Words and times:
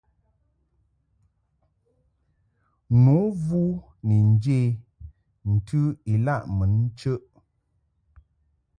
Nu 3.03 3.17
vu 3.43 3.61
ni 4.07 4.15
nje 4.31 4.59
ntɨ 5.53 5.81
ilaʼ 6.13 6.41
mun 6.57 6.73
chəʼ. 6.99 7.21